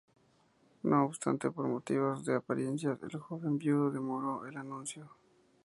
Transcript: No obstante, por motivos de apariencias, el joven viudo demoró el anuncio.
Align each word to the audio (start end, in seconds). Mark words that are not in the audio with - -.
No 0.81 1.05
obstante, 1.05 1.51
por 1.51 1.67
motivos 1.67 2.25
de 2.25 2.33
apariencias, 2.33 2.97
el 3.03 3.19
joven 3.19 3.59
viudo 3.59 3.91
demoró 3.91 4.47
el 4.47 4.57
anuncio. 4.57 5.07